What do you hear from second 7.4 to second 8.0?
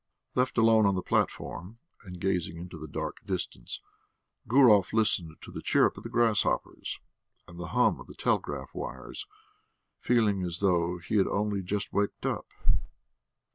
and the hum